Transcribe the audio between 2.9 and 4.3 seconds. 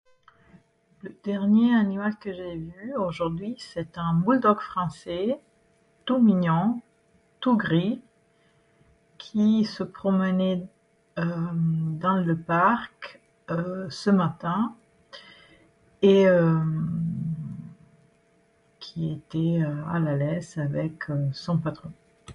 aujourd’hui c'est un